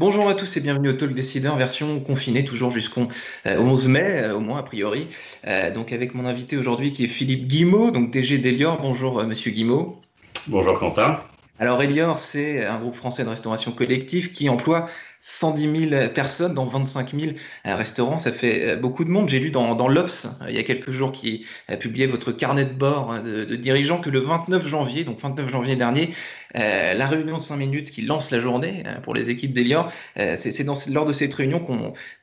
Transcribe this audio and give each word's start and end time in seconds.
Bonjour 0.00 0.30
à 0.30 0.34
tous 0.34 0.56
et 0.56 0.60
bienvenue 0.60 0.88
au 0.88 0.92
Talk 0.94 1.12
Décideur 1.12 1.56
version 1.56 2.00
confinée, 2.00 2.42
toujours 2.42 2.70
jusqu'au 2.70 3.08
11 3.44 3.88
mai, 3.88 4.00
euh, 4.00 4.34
au 4.34 4.40
moins 4.40 4.58
a 4.58 4.62
priori. 4.62 5.06
Euh, 5.46 5.70
donc 5.70 5.92
avec 5.92 6.14
mon 6.14 6.24
invité 6.24 6.56
aujourd'hui 6.56 6.90
qui 6.90 7.04
est 7.04 7.06
Philippe 7.06 7.46
Guimau, 7.46 7.90
donc 7.90 8.10
DG 8.10 8.38
d'Elior. 8.38 8.80
Bonjour 8.80 9.18
euh, 9.18 9.26
Monsieur 9.26 9.50
Guimau. 9.50 10.00
Bonjour 10.46 10.78
Quentin. 10.78 11.20
Alors 11.58 11.82
Elior, 11.82 12.18
c'est 12.18 12.64
un 12.64 12.78
groupe 12.78 12.94
français 12.94 13.24
de 13.24 13.28
restauration 13.28 13.72
collective 13.72 14.30
qui 14.30 14.48
emploie 14.48 14.86
110 15.20 15.88
000 15.90 16.08
personnes 16.14 16.54
dans 16.54 16.64
25 16.64 17.14
000 17.18 17.32
restaurants. 17.64 18.18
Ça 18.18 18.32
fait 18.32 18.76
beaucoup 18.76 19.04
de 19.04 19.10
monde. 19.10 19.28
J'ai 19.28 19.38
lu 19.38 19.50
dans, 19.50 19.88
l'Obs, 19.88 20.26
il 20.48 20.54
y 20.54 20.58
a 20.58 20.62
quelques 20.62 20.90
jours, 20.90 21.12
qui 21.12 21.46
a 21.68 21.76
publié 21.76 22.06
votre 22.06 22.32
carnet 22.32 22.64
de 22.64 22.72
bord 22.72 23.12
hein, 23.12 23.20
de, 23.20 23.44
dirigeants, 23.56 24.00
que 24.00 24.10
le 24.10 24.20
29 24.20 24.66
janvier, 24.66 25.04
donc 25.04 25.20
29 25.20 25.50
janvier 25.50 25.76
dernier, 25.76 26.10
la 26.54 27.06
réunion 27.06 27.36
de 27.36 27.42
5 27.42 27.56
minutes 27.56 27.90
qui 27.90 28.02
lance 28.02 28.30
la 28.30 28.40
journée 28.40 28.82
hein, 28.86 29.00
pour 29.02 29.14
les 29.14 29.30
équipes 29.30 29.52
d'Elior, 29.52 29.92
c'est 30.16 30.64
lors 30.90 31.06
de 31.06 31.12
cette 31.12 31.34
réunion 31.34 31.64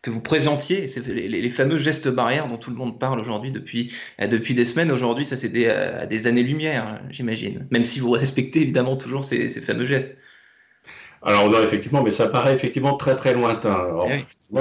que 0.02 0.10
vous 0.10 0.22
présentiez 0.22 0.88
les, 1.08 1.50
fameux 1.50 1.77
gestes 1.77 2.10
barrières 2.10 2.48
dont 2.48 2.58
tout 2.58 2.70
le 2.70 2.76
monde 2.76 3.00
parle 3.00 3.20
aujourd'hui 3.20 3.52
depuis, 3.52 3.94
depuis 4.20 4.54
des 4.54 4.66
semaines. 4.66 4.91
Aujourd'hui, 4.91 5.26
ça 5.26 5.38
c'est 5.38 5.50
des, 5.50 5.74
des 6.10 6.27
années-lumière, 6.27 6.86
hein, 6.88 7.02
j'imagine, 7.10 7.68
même 7.72 7.86
si 7.86 8.00
vous 8.00 8.12
respectez 8.12 8.62
évidemment 8.62 8.98
toujours 8.98 9.24
ces, 9.24 9.50
fameux 9.62 9.86
gestes. 9.86 10.18
Alors, 11.27 11.49
non, 11.49 11.62
effectivement, 11.62 12.02
mais 12.02 12.09
ça 12.09 12.27
paraît 12.27 12.54
effectivement 12.54 12.95
très 12.95 13.16
très 13.16 13.34
lointain. 13.34 13.73
Alors, 13.73 14.08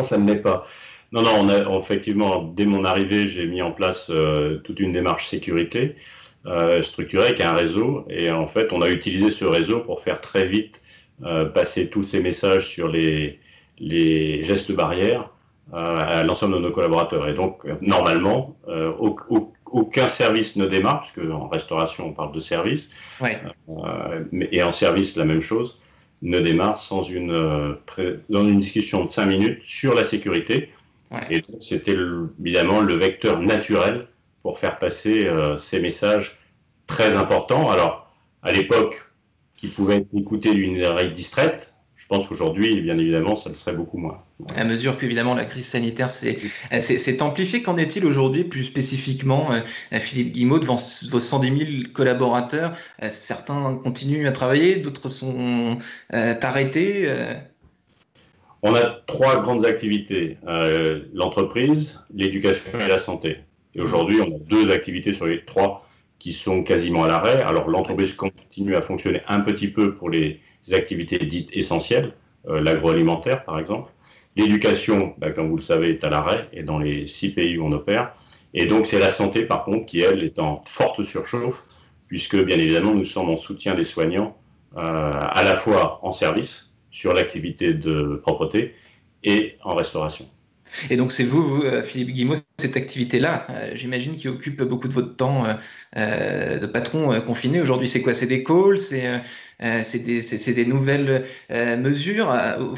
ça 0.02 0.18
ne 0.18 0.26
l'est 0.26 0.42
pas. 0.42 0.66
Non, 1.12 1.22
non, 1.22 1.30
on 1.40 1.48
a, 1.48 1.78
effectivement, 1.78 2.42
dès 2.42 2.66
mon 2.66 2.84
arrivée, 2.84 3.26
j'ai 3.28 3.46
mis 3.46 3.62
en 3.62 3.72
place 3.72 4.10
euh, 4.10 4.58
toute 4.64 4.80
une 4.80 4.92
démarche 4.92 5.28
sécurité 5.28 5.96
euh, 6.46 6.82
structurée 6.82 7.26
avec 7.26 7.40
un 7.40 7.52
réseau. 7.52 8.04
Et 8.10 8.30
en 8.30 8.46
fait, 8.46 8.72
on 8.72 8.82
a 8.82 8.90
utilisé 8.90 9.30
ce 9.30 9.44
réseau 9.44 9.80
pour 9.80 10.02
faire 10.02 10.20
très 10.20 10.44
vite 10.44 10.82
euh, 11.24 11.44
passer 11.46 11.88
tous 11.88 12.02
ces 12.02 12.20
messages 12.20 12.66
sur 12.68 12.88
les, 12.88 13.38
les 13.78 14.42
gestes 14.42 14.72
barrières 14.72 15.30
à 15.72 16.22
l'ensemble 16.22 16.54
de 16.54 16.60
nos 16.60 16.70
collaborateurs. 16.70 17.26
Et 17.28 17.34
donc, 17.34 17.64
normalement, 17.80 18.56
au, 18.68 19.16
au, 19.30 19.52
aucun 19.72 20.06
service 20.06 20.56
ne 20.56 20.66
démarre, 20.66 21.00
puisque 21.02 21.28
en 21.30 21.48
restauration 21.48 22.06
on 22.06 22.12
parle 22.12 22.32
de 22.32 22.40
service, 22.40 22.94
euh, 23.22 24.24
et 24.52 24.62
en 24.62 24.72
service 24.72 25.16
la 25.16 25.24
même 25.24 25.40
chose, 25.40 25.82
ne 26.26 26.40
démarre 26.40 26.76
sans 26.76 27.04
une, 27.04 27.30
euh, 27.30 27.74
dans 28.28 28.46
une 28.46 28.60
discussion 28.60 29.04
de 29.04 29.08
5 29.10 29.26
minutes 29.26 29.62
sur 29.64 29.94
la 29.94 30.04
sécurité. 30.04 30.70
Et 31.30 31.40
c'était 31.60 31.96
évidemment 32.40 32.80
le 32.80 32.94
vecteur 32.94 33.40
naturel 33.40 34.08
pour 34.42 34.58
faire 34.58 34.78
passer 34.78 35.24
euh, 35.26 35.56
ces 35.56 35.78
messages 35.78 36.40
très 36.88 37.14
importants. 37.14 37.70
Alors, 37.70 38.12
à 38.42 38.50
l'époque, 38.50 39.00
qui 39.56 39.68
pouvaient 39.68 39.98
être 39.98 40.08
écoutés 40.16 40.52
d'une 40.52 40.84
oreille 40.84 41.12
distraite, 41.12 41.72
je 41.96 42.06
pense 42.06 42.28
qu'aujourd'hui, 42.28 42.82
bien 42.82 42.98
évidemment, 42.98 43.36
ça 43.36 43.48
le 43.48 43.54
serait 43.54 43.72
beaucoup 43.72 43.96
moins. 43.96 44.18
À 44.54 44.64
mesure 44.64 44.98
qu'évidemment 44.98 45.34
la 45.34 45.46
crise 45.46 45.64
sanitaire 45.64 46.10
s'est 46.10 47.22
amplifiée, 47.22 47.62
qu'en 47.62 47.78
est-il 47.78 48.04
aujourd'hui 48.04 48.44
plus 48.44 48.64
spécifiquement, 48.64 49.50
euh, 49.52 49.60
Philippe 49.98 50.32
Guimau, 50.32 50.58
devant 50.58 50.76
vos 51.10 51.20
110 51.20 51.66
000 51.82 51.92
collaborateurs 51.94 52.76
euh, 53.02 53.08
Certains 53.08 53.80
continuent 53.82 54.26
à 54.26 54.32
travailler, 54.32 54.76
d'autres 54.76 55.08
sont 55.08 55.78
euh, 56.12 56.34
arrêtés 56.42 57.08
On 58.62 58.74
a 58.74 59.00
trois 59.06 59.40
grandes 59.40 59.64
activités, 59.64 60.36
l'entreprise, 61.14 62.04
l'éducation 62.14 62.78
et 62.78 62.88
la 62.88 62.98
santé. 62.98 63.38
Et 63.74 63.80
aujourd'hui, 63.80 64.20
on 64.20 64.36
a 64.36 64.38
deux 64.38 64.70
activités 64.70 65.14
sur 65.14 65.26
les 65.26 65.44
trois 65.46 65.88
qui 66.18 66.32
sont 66.32 66.62
quasiment 66.62 67.04
à 67.04 67.08
l'arrêt. 67.08 67.42
Alors 67.42 67.68
l'entreprise 67.68 68.12
continue 68.14 68.76
à 68.76 68.82
fonctionner 68.82 69.22
un 69.28 69.40
petit 69.40 69.68
peu 69.68 69.94
pour 69.94 70.10
les 70.10 70.40
activités 70.74 71.18
dites 71.18 71.50
essentielles, 71.52 72.12
euh, 72.48 72.60
l'agroalimentaire 72.60 73.44
par 73.44 73.58
exemple. 73.58 73.90
L'éducation, 74.36 75.14
bah, 75.18 75.30
comme 75.30 75.48
vous 75.48 75.56
le 75.56 75.62
savez, 75.62 75.90
est 75.90 76.04
à 76.04 76.10
l'arrêt 76.10 76.48
et 76.52 76.62
dans 76.62 76.78
les 76.78 77.06
six 77.06 77.30
pays 77.30 77.56
où 77.56 77.64
on 77.64 77.72
opère. 77.72 78.14
Et 78.54 78.66
donc 78.66 78.86
c'est 78.86 78.98
la 78.98 79.10
santé 79.10 79.42
par 79.42 79.64
contre 79.64 79.86
qui, 79.86 80.00
elle, 80.00 80.22
est 80.22 80.38
en 80.38 80.62
forte 80.66 81.02
surchauffe, 81.02 81.62
puisque 82.08 82.36
bien 82.36 82.58
évidemment 82.58 82.94
nous 82.94 83.04
sommes 83.04 83.30
en 83.30 83.36
soutien 83.36 83.74
des 83.74 83.84
soignants 83.84 84.36
euh, 84.76 84.80
à 84.80 85.42
la 85.42 85.54
fois 85.54 86.00
en 86.02 86.12
service 86.12 86.70
sur 86.90 87.14
l'activité 87.14 87.74
de 87.74 88.20
propreté 88.22 88.74
et 89.24 89.56
en 89.64 89.74
restauration. 89.74 90.26
Et 90.90 90.96
donc 90.96 91.12
c'est 91.12 91.24
vous, 91.24 91.62
euh, 91.64 91.82
Philippe 91.82 92.14
Guimau, 92.14 92.34
cette 92.58 92.76
activité-là, 92.76 93.46
euh, 93.50 93.70
j'imagine, 93.74 94.16
qui 94.16 94.28
occupe 94.28 94.62
beaucoup 94.62 94.88
de 94.88 94.94
votre 94.94 95.14
temps 95.14 95.44
euh, 95.96 96.58
de 96.58 96.66
patron 96.66 97.20
confiné. 97.20 97.60
Aujourd'hui, 97.60 97.88
c'est 97.88 98.02
quoi? 98.02 98.14
C'est 98.14 98.26
des 98.26 98.42
calls 98.44 98.78
C'est 98.78 99.98
des, 99.98 100.52
des, 100.52 100.66
nouvelles 100.66 101.24
mesures 101.50 102.34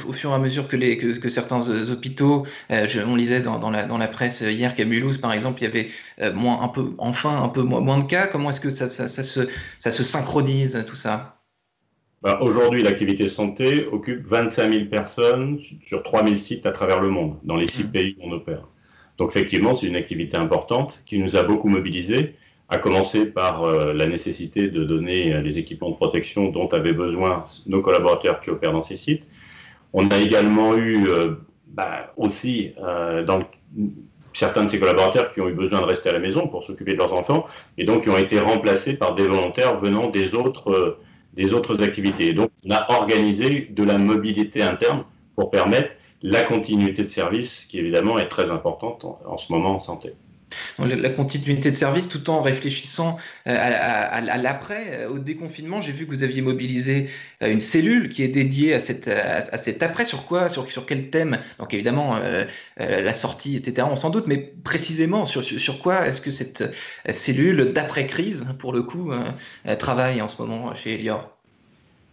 au, 0.09 0.13
fur 0.13 0.31
et 0.31 0.35
à 0.35 0.39
mesure 0.39 0.69
que, 0.69 0.77
les, 0.77 0.99
que, 0.99 1.29
certains 1.29 1.91
hôpitaux, 1.91 2.45
je, 2.71 3.01
on 3.01 3.15
lisait 3.15 3.41
dans, 3.41 3.59
dans, 3.59 3.71
la, 3.71 3.85
dans, 3.85 3.99
la, 3.99 4.09
presse 4.09 4.41
hier 4.41 4.75
qu'à 4.75 4.85
Mulhouse, 4.85 5.19
par 5.19 5.33
exemple, 5.33 5.61
il 5.63 5.65
y 5.65 5.67
avait 5.67 6.33
moins, 6.33 6.63
un 6.63 6.69
peu, 6.69 6.95
enfin 6.99 7.43
un 7.43 7.49
peu 7.49 7.63
moins, 7.63 7.81
moins 7.81 7.99
de 7.99 8.05
cas. 8.05 8.27
Comment 8.27 8.51
est-ce 8.51 8.61
que 8.61 8.71
ça, 8.71 8.89
ça, 8.89 9.09
ça, 9.09 9.23
se, 9.23 9.49
ça 9.79 9.91
se 9.91 10.03
synchronise, 10.03 10.85
tout 10.87 10.97
ça? 10.97 11.39
Bah, 12.21 12.41
aujourd'hui, 12.43 12.83
l'activité 12.83 13.29
santé 13.29 13.87
occupe 13.87 14.27
25 14.27 14.73
000 14.73 14.85
personnes 14.87 15.61
sur 15.87 16.03
3 16.03 16.25
000 16.25 16.35
sites 16.35 16.67
à 16.67 16.73
travers 16.73 17.01
le 17.01 17.11
monde, 17.11 17.39
dans 17.45 17.57
les 17.57 17.69
six 17.69 17.85
mmh. 17.85 17.91
pays 17.91 18.17
où 18.19 18.29
on 18.29 18.33
opère. 18.33 18.67
Donc 19.19 19.31
effectivement, 19.31 19.75
c'est 19.75 19.87
une 19.87 19.97
activité 19.97 20.37
importante 20.37 21.03
qui 21.05 21.19
nous 21.19 21.37
a 21.37 21.43
beaucoup 21.43 21.69
mobilisés, 21.69 22.37
à 22.69 22.79
commencer 22.79 23.27
par 23.27 23.65
euh, 23.65 23.93
la 23.93 24.07
nécessité 24.07 24.69
de 24.69 24.85
donner 24.85 25.33
euh, 25.33 25.41
les 25.41 25.59
équipements 25.59 25.91
de 25.91 25.97
protection 25.97 26.51
dont 26.51 26.69
avaient 26.69 26.93
besoin 26.93 27.45
nos 27.67 27.81
collaborateurs 27.81 28.41
qui 28.41 28.51
opèrent 28.51 28.73
dans 28.73 28.83
ces 28.83 28.97
sites. 28.97 29.25
On 29.93 30.09
a 30.11 30.19
également 30.19 30.77
eu 30.77 31.09
euh, 31.09 31.33
bah, 31.69 32.13
aussi 32.17 32.73
dans 33.27 33.43
certains 34.33 34.65
de 34.65 34.69
ces 34.69 34.79
collaborateurs 34.79 35.33
qui 35.33 35.41
ont 35.41 35.49
eu 35.49 35.55
besoin 35.55 35.81
de 35.81 35.87
rester 35.87 36.11
à 36.11 36.13
la 36.13 36.19
maison 36.19 36.47
pour 36.47 36.63
s'occuper 36.63 36.93
de 36.93 36.99
leurs 36.99 37.15
enfants 37.15 37.47
et 37.79 37.85
donc 37.85 38.03
qui 38.03 38.11
ont 38.11 38.17
été 38.17 38.39
remplacés 38.39 38.95
par 38.95 39.15
des 39.15 39.27
volontaires 39.27 39.79
venant 39.79 40.09
des 40.09 40.35
autres 40.35 40.99
des 41.35 41.53
autres 41.53 41.83
activités. 41.83 42.33
donc, 42.33 42.51
on 42.67 42.71
a 42.71 42.87
organisé 42.91 43.69
de 43.71 43.85
la 43.85 43.97
mobilité 43.97 44.63
interne 44.63 45.05
pour 45.37 45.51
permettre 45.51 45.91
la 46.23 46.43
continuité 46.43 47.03
de 47.03 47.09
service, 47.09 47.65
qui 47.69 47.79
évidemment 47.79 48.19
est 48.19 48.29
très 48.29 48.51
importante 48.51 49.05
en, 49.05 49.39
ce 49.39 49.53
moment 49.53 49.77
en 49.77 49.79
santé. 49.79 50.15
la 50.79 51.11
continuité 51.11 51.71
de 51.71 51.77
service 51.77 52.09
tout 52.09 52.29
en 52.31 52.43
réfléchissant 52.43 53.19
euh, 53.47 53.55
à, 53.57 54.21
l'après, 54.21 55.03
euh, 55.03 55.11
au 55.11 55.19
déconfinement. 55.19 55.81
J'ai 55.81 55.93
vu 55.93 56.07
que 56.07 56.11
vous 56.11 56.25
aviez 56.25 56.43
mobilisé 56.43 57.09
euh, 57.43 57.53
une 57.53 57.61
cellule 57.61 58.09
qui 58.09 58.25
est 58.25 58.29
dédiée 58.29 58.75
à, 58.75 58.81
cette, 58.81 59.07
à, 59.07 59.57
cet 59.57 59.83
après. 59.83 60.05
Sur 60.05 60.27
quoi 60.27 60.49
sur, 60.49 60.69
sur 60.71 60.87
quel 60.87 61.11
thème? 61.11 61.39
Donc 61.59 61.73
évidemment, 61.73 62.19
la 62.79 63.15
sortie, 63.15 63.57
etc., 63.57 63.87
on 63.91 63.97
s'en 63.97 64.11
doute, 64.11 64.27
mais 64.27 64.39
précisément 64.39 65.25
sur, 65.25 65.45
sur, 65.45 65.79
quoi 65.79 66.07
est-ce 66.09 66.21
que 66.21 66.31
cette 66.31 66.75
cellule 67.11 67.73
d'après-crise, 67.73 68.47
pour 68.59 68.73
le 68.73 68.83
coup, 68.83 69.13
travaille 69.79 70.21
en 70.21 70.29
ce 70.29 70.41
moment 70.43 70.75
chez 70.75 70.95
Elior? 70.95 71.31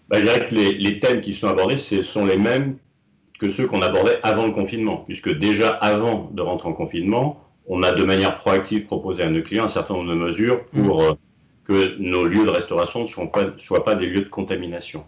Bah, 0.10 0.20
Je 0.20 0.24
dirais 0.24 0.48
que 0.48 0.54
les, 0.54 0.74
les, 0.74 1.00
thèmes 1.00 1.22
qui 1.22 1.34
sont 1.34 1.48
abordés, 1.48 1.78
ce 1.78 2.04
sont 2.04 2.26
les 2.26 2.38
mêmes 2.38 2.78
que 3.40 3.50
ceux 3.50 3.68
qu'on 3.68 3.82
abordait 3.82 4.20
avant 4.24 4.46
le 4.46 4.52
confinement, 4.52 5.04
puisque 5.06 5.30
déjà 5.38 5.70
avant 5.70 6.30
de 6.34 6.42
rentrer 6.42 6.70
en 6.70 6.74
confinement, 6.74 7.42
on 7.68 7.84
a 7.84 7.92
de 7.92 8.04
manière 8.04 8.38
proactive 8.38 8.86
proposé 8.86 9.24
à 9.24 9.30
nos 9.30 9.42
clients 9.42 9.66
un 9.66 9.70
certain 9.70 9.96
nombre 9.96 10.10
de 10.10 10.16
mesures 10.16 10.66
pour 10.66 11.02
mmh. 11.02 11.06
euh, 11.06 11.14
que 11.64 11.98
nos 11.98 12.26
lieux 12.26 12.46
de 12.46 12.52
restauration 12.52 13.02
ne 13.02 13.08
soient 13.08 13.32
pas, 13.32 13.46
soient 13.58 13.84
pas 13.84 13.96
des 13.96 14.06
lieux 14.06 14.22
de 14.22 14.30
contamination 14.30 15.04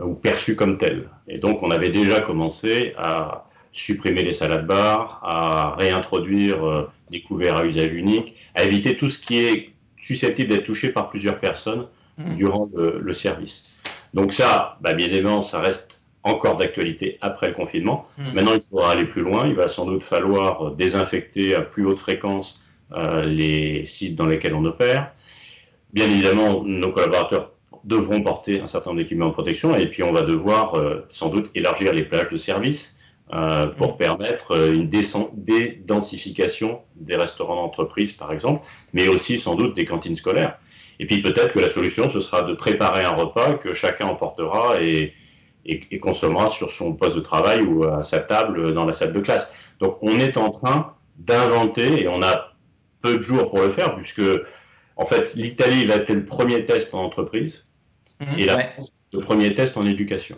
euh, 0.00 0.04
ou 0.04 0.14
perçus 0.14 0.56
comme 0.56 0.78
tels. 0.78 1.08
Et 1.28 1.38
donc 1.38 1.62
on 1.62 1.70
avait 1.70 1.90
déjà 1.90 2.20
commencé 2.20 2.94
à 2.96 3.46
supprimer 3.72 4.22
les 4.22 4.32
salades 4.32 4.66
bars, 4.66 5.20
à 5.22 5.76
réintroduire 5.76 6.64
euh, 6.64 6.90
des 7.10 7.20
couverts 7.20 7.56
à 7.56 7.66
usage 7.66 7.92
unique, 7.92 8.34
à 8.54 8.64
éviter 8.64 8.96
tout 8.96 9.08
ce 9.08 9.18
qui 9.18 9.38
est 9.38 9.70
susceptible 10.00 10.48
d'être 10.48 10.64
touché 10.64 10.88
par 10.88 11.10
plusieurs 11.10 11.38
personnes 11.38 11.86
mmh. 12.18 12.36
durant 12.36 12.68
le, 12.74 13.12
service. 13.12 13.76
Donc 14.14 14.32
ça, 14.32 14.78
bah, 14.80 14.94
bien 14.94 15.06
évidemment, 15.06 15.42
ça 15.42 15.60
reste 15.60 15.99
encore 16.22 16.56
d'actualité 16.56 17.18
après 17.20 17.48
le 17.48 17.54
confinement. 17.54 18.06
Hmm. 18.18 18.32
Maintenant, 18.34 18.54
il 18.54 18.60
faudra 18.60 18.92
aller 18.92 19.04
plus 19.04 19.22
loin. 19.22 19.46
Il 19.46 19.54
va 19.54 19.68
sans 19.68 19.86
doute 19.86 20.02
falloir 20.02 20.72
désinfecter 20.72 21.54
à 21.54 21.62
plus 21.62 21.86
haute 21.86 21.98
fréquence 21.98 22.60
euh, 22.92 23.24
les 23.24 23.86
sites 23.86 24.16
dans 24.16 24.26
lesquels 24.26 24.54
on 24.54 24.64
opère. 24.64 25.12
Bien 25.92 26.10
évidemment, 26.10 26.62
nos 26.64 26.92
collaborateurs 26.92 27.52
devront 27.84 28.22
porter 28.22 28.60
un 28.60 28.66
certain 28.66 28.90
nombre 28.90 29.02
d'équipements 29.02 29.28
de 29.28 29.32
protection 29.32 29.74
et 29.74 29.86
puis 29.86 30.02
on 30.02 30.12
va 30.12 30.22
devoir 30.22 30.74
euh, 30.74 31.06
sans 31.08 31.30
doute 31.30 31.50
élargir 31.54 31.94
les 31.94 32.02
plages 32.02 32.28
de 32.28 32.36
service 32.36 32.98
euh, 33.32 33.68
pour 33.68 33.94
hmm. 33.94 33.98
permettre 33.98 34.68
une 34.68 34.88
dédensification 34.88 36.80
des 36.96 37.16
restaurants 37.16 37.56
d'entreprise, 37.56 38.12
par 38.12 38.32
exemple, 38.32 38.66
mais 38.92 39.08
aussi 39.08 39.38
sans 39.38 39.54
doute 39.54 39.74
des 39.74 39.86
cantines 39.86 40.16
scolaires. 40.16 40.58
Et 40.98 41.06
puis 41.06 41.22
peut-être 41.22 41.52
que 41.52 41.60
la 41.60 41.70
solution, 41.70 42.10
ce 42.10 42.20
sera 42.20 42.42
de 42.42 42.52
préparer 42.52 43.04
un 43.04 43.14
repas 43.14 43.54
que 43.54 43.72
chacun 43.72 44.06
emportera 44.06 44.82
et, 44.82 45.14
et, 45.64 45.98
consommera 45.98 46.48
sur 46.48 46.70
son 46.70 46.94
poste 46.94 47.16
de 47.16 47.20
travail 47.20 47.62
ou 47.62 47.84
à 47.84 48.02
sa 48.02 48.20
table 48.20 48.72
dans 48.74 48.86
la 48.86 48.92
salle 48.92 49.12
de 49.12 49.20
classe. 49.20 49.48
Donc 49.78 49.98
on 50.02 50.18
est 50.18 50.36
en 50.36 50.50
train 50.50 50.94
d'inventer, 51.18 52.02
et 52.02 52.08
on 52.08 52.22
a 52.22 52.54
peu 53.02 53.16
de 53.16 53.22
jours 53.22 53.50
pour 53.50 53.60
le 53.60 53.70
faire, 53.70 53.96
puisque 53.96 54.22
en 54.96 55.04
fait 55.04 55.34
l'Italie 55.34 55.84
va 55.84 55.96
être 55.96 56.10
le 56.10 56.24
premier 56.24 56.64
test 56.64 56.94
en 56.94 57.04
entreprise, 57.04 57.66
mhm, 58.20 58.38
et 58.38 58.46
la 58.46 58.58
France 58.58 58.94
le 59.12 59.20
premier 59.20 59.54
test 59.54 59.76
en 59.76 59.84
éducation. 59.86 60.36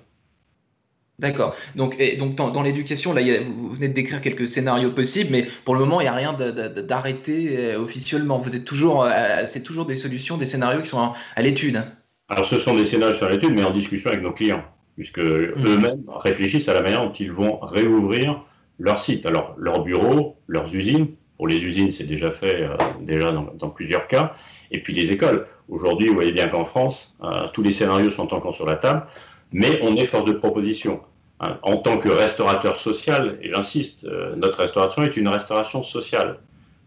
D'accord. 1.19 1.55
Donc, 1.77 1.97
et 1.99 2.17
donc 2.17 2.35
dans, 2.35 2.63
l'éducation, 2.63 3.13
là, 3.13 3.21
vous 3.41 3.71
venez 3.71 3.89
de 3.89 3.93
décrire 3.93 4.21
quelques 4.21 4.49
scénarios 4.49 4.91
possibles, 4.91 5.31
mais 5.31 5.47
pour 5.65 5.75
le 5.75 5.81
moment, 5.81 6.01
il 6.01 6.05
n'y 6.05 6.09
a 6.09 6.15
rien 6.15 6.33
d'arrêté 6.33 7.57
euh, 7.59 7.79
officiellement. 7.79 8.39
Vous 8.39 8.57
êtes 8.57 8.65
toujours, 8.65 9.05
euh, 9.05 9.43
c'est 9.45 9.63
toujours 9.63 9.87
des 9.87 9.95
solutions, 9.95 10.37
des 10.37 10.47
scénarios 10.47 10.81
qui 10.83 10.89
sont 10.89 11.13
à, 11.37 11.43
l'étude. 11.43 11.77
Hein. 11.77 11.93
Alors, 12.29 12.45
ce 12.45 12.57
sont 12.57 12.75
des 12.75 12.85
scénarios 12.85 13.15
sur 13.15 13.29
l'étude, 13.29 13.53
mais 13.53 13.63
en 13.63 13.71
discussion 13.71 14.11
avec 14.11 14.23
nos 14.23 14.33
clients, 14.33 14.65
puisque 14.97 15.19
mmh. 15.19 15.67
eux-mêmes 15.67 16.03
réfléchissent 16.09 16.69
à 16.69 16.75
la 16.75 16.83
manière 16.83 17.03
dont 17.03 17.13
ils 17.13 17.33
vont 17.33 17.59
réouvrir 17.61 18.43
leur 18.79 18.99
site. 18.99 19.27
Alors, 19.27 19.55
leurs 19.59 19.83
bureaux, 19.83 20.37
leurs 20.49 20.75
usines. 20.75 21.09
Pour 21.37 21.49
les 21.49 21.65
usines, 21.65 21.91
c'est 21.91 22.05
déjà 22.05 22.31
fait 22.31 22.63
euh, 22.63 22.77
déjà 23.01 23.33
dans, 23.33 23.71
plusieurs 23.71 24.07
cas. 24.07 24.35
Et 24.71 24.81
puis 24.81 24.93
les 24.93 25.13
écoles. 25.13 25.47
Aujourd'hui, 25.69 26.09
vous 26.09 26.15
voyez 26.15 26.33
bien 26.33 26.49
qu'en 26.49 26.65
France, 26.65 27.17
tous 27.55 27.63
les 27.63 27.71
scénarios 27.71 28.11
sont 28.11 28.35
encore 28.35 28.55
sur 28.55 28.67
la 28.67 28.77
table 28.77 29.07
mais 29.53 29.81
on 29.83 29.97
est 29.97 30.07
force 30.07 30.25
de 30.25 30.33
proposition. 30.33 31.01
Hein, 31.41 31.59
en 31.63 31.77
tant 31.77 31.99
que 31.99 32.09
restaurateur 32.09 32.77
social, 32.77 33.39
et 33.43 33.51
j'insiste, 33.51 34.05
euh, 34.05 34.35
notre 34.37 34.61
restauration 34.61 35.03
est 35.03 35.17
une 35.17 35.29
restauration 35.29 35.83
sociale. 35.83 36.39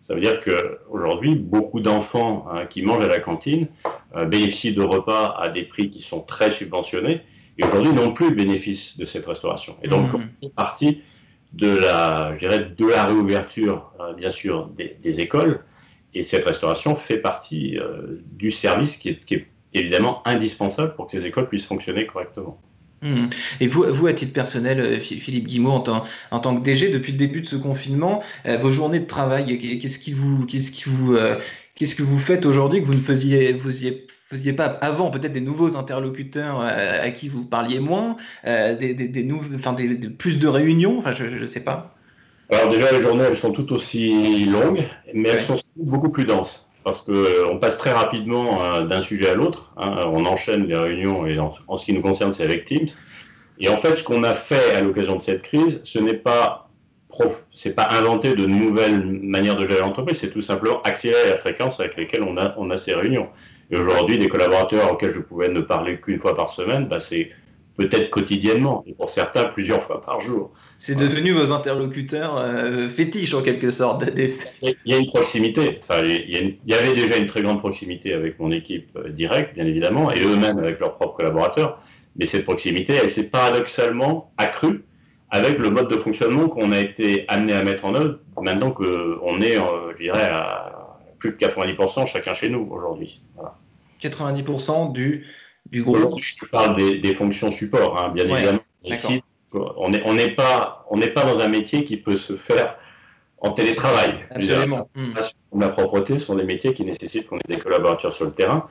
Ça 0.02 0.14
veut 0.14 0.22
dire 0.22 0.40
qu'aujourd'hui, 0.40 1.36
beaucoup 1.36 1.80
d'enfants 1.80 2.46
hein, 2.52 2.66
qui 2.66 2.82
mangent 2.82 3.04
à 3.04 3.08
la 3.08 3.20
cantine 3.20 3.68
euh, 4.16 4.26
bénéficient 4.26 4.74
de 4.74 4.82
repas 4.82 5.36
à 5.38 5.50
des 5.50 5.64
prix 5.64 5.90
qui 5.90 6.02
sont 6.02 6.22
très 6.22 6.52
subventionnés 6.52 7.22
et 7.58 7.64
aujourd'hui 7.64 7.94
n'ont 7.94 8.14
plus 8.14 8.30
le 8.30 8.36
bénéfice 8.36 8.98
de 8.98 9.06
cette 9.06 9.26
restauration. 9.26 9.76
Et 9.84 9.88
donc, 9.88 10.12
mmh. 10.12 10.16
on 10.16 10.48
fait 10.48 10.54
partie 10.56 11.02
de 11.54 11.70
la, 11.70 12.34
je 12.34 12.40
dirais, 12.40 12.72
de 12.78 12.86
la 12.86 13.06
réouverture, 13.06 13.92
euh, 14.00 14.14
bien 14.14 14.32
sûr, 14.32 14.70
des, 14.76 15.22
écoles. 15.22 15.64
Et 16.14 16.22
cette 16.22 16.46
restauration 16.46 16.96
fait 16.96 17.18
partie 17.18 17.78
du 18.32 18.50
service 18.50 18.96
qui 18.96 19.10
est, 19.10 19.26
qui 19.26 19.36
est 19.36 19.48
évidemment 19.74 20.26
indispensable 20.26 20.96
pour 20.96 21.08
que 21.08 21.12
ces 21.12 21.26
écoles 21.26 21.50
puissent 21.50 21.66
fonctionner 21.66 22.06
correctement. 22.06 22.60
Hmm. 23.02 23.28
Et 23.60 23.68
vous, 23.68 23.86
vous, 23.88 24.08
à 24.08 24.14
titre 24.14 24.34
personnel, 24.34 24.80
euh, 24.80 25.00
Philippe 25.00 25.48
Guimau, 25.48 25.70
en 25.70 25.82
tant, 25.82 26.04
en 26.32 26.40
tant 26.40 26.56
que 26.56 26.62
DG, 26.62 26.90
depuis 26.90 27.12
le 27.12 27.18
début 27.18 27.42
de 27.42 27.48
ce 27.48 27.56
confinement, 27.56 28.24
euh, 28.48 28.58
vos 28.58 28.72
journées 28.72 29.00
de 29.00 29.06
travail, 29.06 29.58
qu'est-ce 29.58 30.00
qui 30.00 30.14
vous, 30.14 30.46
qu'est-ce 30.46 30.72
qui 30.72 30.86
vous, 30.88 31.16
euh, 31.16 31.38
qu'est-ce 31.76 31.94
que 31.94 32.04
vous 32.04 32.18
faites 32.18 32.46
aujourd'hui 32.46 32.82
que 32.82 32.88
vous 32.88 32.96
ne 32.96 33.00
faisiez, 33.00 33.54
vous 33.54 33.86
faisiez 34.36 34.54
pas 34.54 34.66
avant 34.66 35.10
Peut-être 35.10 35.34
des 35.34 35.42
nouveaux 35.42 35.78
interlocuteurs 35.78 36.62
à 36.62 37.10
qui 37.12 37.30
vous 37.30 37.46
parliez 37.46 37.80
moins, 37.80 38.18
des, 38.46 38.94
des, 38.94 39.08
des, 39.08 39.28
enfin, 39.56 39.74
des, 39.74 39.96
plus 40.10 40.40
de 40.40 40.48
réunions, 40.48 40.98
enfin, 40.98 41.12
je 41.12 41.26
ne 41.26 41.46
sais 41.46 41.64
pas. 41.64 41.96
Alors 42.52 42.70
déjà, 42.70 42.92
les 42.92 43.02
journées, 43.02 43.24
elles 43.24 43.38
sont 43.38 43.52
toutes 43.52 43.72
aussi 43.72 44.46
longues, 44.46 44.86
mais 45.14 45.30
elles 45.30 45.40
sont 45.40 45.56
beaucoup 45.78 46.10
plus 46.10 46.26
denses 46.26 46.66
parce 46.86 47.02
qu'on 47.02 47.14
euh, 47.14 47.56
passe 47.60 47.78
très 47.78 47.92
rapidement 47.92 48.64
euh, 48.64 48.86
d'un 48.86 49.02
sujet 49.02 49.28
à 49.28 49.34
l'autre. 49.34 49.74
Hein. 49.76 50.06
on 50.06 50.24
enchaîne 50.26 50.68
les 50.68 50.78
réunions 50.78 51.26
et 51.26 51.40
en, 51.40 51.78
ce 51.78 51.84
qui 51.84 51.94
nous 51.94 52.02
concerne, 52.02 52.32
c'est 52.32 52.44
avec 52.44 52.66
Teams. 52.66 52.88
Et 53.60 53.68
en 53.70 53.76
fait, 53.76 53.96
ce 53.96 54.04
qu'on 54.04 54.24
a 54.24 54.34
fait 54.34 54.76
à 54.76 54.82
l'occasion 54.82 55.16
de 55.16 55.22
cette 55.22 55.42
crise, 55.42 55.82
ce 55.84 56.00
n'est 56.00 56.14
pas 56.14 56.62
c'est 57.54 57.74
pas 57.74 57.88
inventer 57.92 58.36
de 58.36 58.46
nouvelles 58.46 59.06
manières 59.06 59.56
de 59.56 59.66
gérer 59.66 59.80
l'entreprise, 59.80 60.18
c'est 60.18 60.32
tout 60.32 60.42
simplement 60.42 60.82
accélérer 60.82 61.30
la 61.30 61.38
fréquence 61.38 61.80
avec 61.80 61.96
laquelle 61.96 62.24
on 62.24 62.36
a, 62.36 62.54
on 62.58 62.70
a 62.70 62.76
ces 62.76 62.94
réunions. 62.94 63.30
Et 63.72 63.78
aujourd'hui, 63.78 64.18
des 64.18 64.28
collaborateurs 64.28 64.92
auxquels 64.92 65.12
je 65.12 65.20
pouvais 65.20 65.50
ne 65.50 65.62
parler 65.62 66.00
qu'une 66.00 66.20
fois 66.20 66.36
par 66.36 66.50
semaine, 66.50 66.88
bah 66.88 67.00
c'est 67.00 67.30
peut-être 67.78 68.10
quotidiennement, 68.10 68.84
et 68.88 68.94
pour 68.94 69.10
certains 69.10 69.46
plusieurs 69.46 69.82
fois 69.82 70.02
par 70.02 70.22
jour. 70.22 70.52
C'est 70.78 70.98
devenu 70.98 71.32
vos 71.32 71.52
interlocuteurs 71.52 72.38
euh, 72.38 72.88
fétiches 72.88 73.34
en 73.34 73.42
quelque 73.42 73.70
sorte. 73.70 74.06
Il 74.16 74.76
y 74.86 74.94
a 74.94 74.98
une 74.98 75.08
proximité. 75.08 75.82
il, 76.04 76.58
y 76.66 76.74
avait 76.74 76.94
déjà 76.94 77.18
une 77.18 77.26
très 77.26 77.42
grande 77.42 77.60
proximité 77.60 78.14
avec 78.14 78.40
mon 78.40 78.52
équipe 78.52 78.90
euh, 78.96 79.10
directe, 79.10 79.56
bien 79.56 79.66
évidemment, 79.66 80.12
et 80.12 80.22
eux-mêmes 80.22 80.58
avec 80.58 80.80
leurs 80.80 80.96
propres 80.96 81.18
collaborateurs. 81.18 81.82
Mais 82.18 82.26
cette 82.26 82.46
proximité, 82.46 82.94
elle 82.94 83.10
s'est 83.10 83.24
paradoxalement 83.24 84.32
accrue 84.38 84.86
avec 85.32 85.60
le 85.60 85.70
mode 85.70 85.90
de 85.90 85.98
fonctionnement 85.98 86.48
qu'on 86.48 86.72
a 86.72 86.80
été 86.80 87.26
amené 87.28 87.52
à 87.54 87.64
mettre 87.64 87.84
en 87.84 87.94
œuvre 87.94 88.20
maintenant 88.42 88.72
qu'on 88.72 89.42
est, 89.42 89.58
euh, 89.58 89.92
je 89.98 90.04
dirais, 90.04 90.30
à 90.32 90.75
plus 91.18 91.32
de 91.32 91.38
90% 91.38 92.08
chacun 92.08 92.34
chez 92.34 92.50
nous 92.50 92.68
aujourd'hui. 92.72 93.22
90% 94.02 94.92
du, 94.92 95.26
du 95.72 95.84
groupe 95.84 96.20
Je 96.20 96.46
parle 96.46 96.76
des, 96.76 97.14
fonctions 97.14 97.52
support, 97.52 97.98
hein, 97.98 98.10
bien 98.10 98.28
évidemment. 98.28 98.60
Ici, 98.84 99.24
on 99.54 99.90
n'est 99.90 100.36
pas, 100.36 100.86
pas 101.14 101.24
dans 101.24 101.40
un 101.40 101.48
métier 101.48 101.84
qui 101.84 101.98
peut 101.98 102.16
se 102.16 102.36
faire 102.36 102.78
en 103.40 103.52
télétravail. 103.52 104.26
Absolument. 104.32 104.90
La 105.58 105.70
propreté 105.70 106.18
sont 106.20 106.36
des 106.36 106.44
métiers 106.44 106.74
qui 106.74 106.84
nécessitent 106.84 107.28
qu'on 107.28 107.38
ait 107.38 107.48
des 107.48 107.58
collaborateurs 107.58 108.14
sur 108.14 108.26
le 108.26 108.32
terrain. 108.32 108.68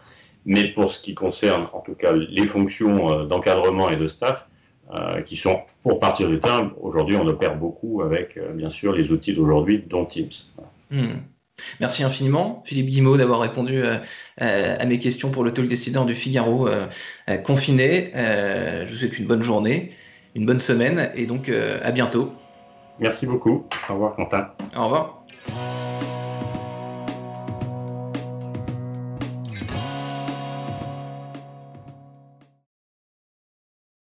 Mais 0.47 0.69
pour 0.69 0.91
ce 0.91 1.03
qui 1.03 1.15
concerne, 1.15 1.69
en 1.73 1.81
tout 1.81 1.95
cas, 1.95 2.13
les 2.13 2.45
fonctions 2.45 3.11
euh, 3.11 3.25
d'encadrement 3.25 3.89
et 3.89 3.97
de 3.97 4.07
staff, 4.07 4.47
euh, 4.93 5.23
qui 5.23 5.37
sont 5.37 5.61
pour 5.83 6.01
partir 6.01 6.29
du 6.29 6.39
terrain, 6.39 6.71
aujourd'hui, 6.81 7.17
on 7.17 7.27
opère 7.27 7.57
beaucoup 7.57 8.03
avec, 8.03 8.37
euh, 8.37 8.53
bien 8.53 8.69
sûr, 8.69 8.93
les 8.93 9.11
outils 9.11 9.33
d'aujourd'hui, 9.33 9.83
dont 9.89 10.05
Teams. 10.05 10.29
Hmm. 10.91 11.21
Merci 11.81 12.03
infiniment, 12.03 12.63
Philippe 12.67 12.87
Guimau, 12.87 13.17
d'avoir 13.17 13.41
répondu 13.41 13.83
à 14.39 14.85
mes 14.85 14.99
questions 14.99 15.31
pour 15.31 15.45
le 15.45 15.53
talk 15.53 15.69
décideur 15.69 16.05
du 16.05 16.15
Figaro 16.15 16.69
confiné. 17.45 18.11
je 18.15 18.91
vous 18.91 18.97
souhaite 18.97 19.19
une 19.19 19.27
bonne 19.27 19.43
journée 19.43 19.91
une 20.35 20.47
bonne 20.47 20.59
semaine 20.59 21.11
et 21.15 21.27
donc 21.27 21.49
euh, 21.49 21.81
à 21.83 21.91
bientôt. 21.91 22.33
Merci 22.99 23.27
beaucoup. 23.27 23.67
Au 23.89 23.95
revoir 23.95 24.17
Quentin. 24.17 24.49
Au 24.77 24.85
revoir. 24.85 25.24